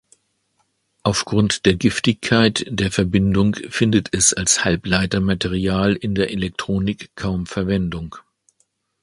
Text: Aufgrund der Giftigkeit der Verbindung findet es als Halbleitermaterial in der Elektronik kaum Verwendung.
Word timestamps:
Aufgrund 1.03 1.67
der 1.67 1.75
Giftigkeit 1.75 2.65
der 2.67 2.91
Verbindung 2.91 3.53
findet 3.69 4.11
es 4.15 4.33
als 4.33 4.65
Halbleitermaterial 4.65 5.93
in 5.93 6.15
der 6.15 6.31
Elektronik 6.31 7.11
kaum 7.15 7.45
Verwendung. 7.45 8.15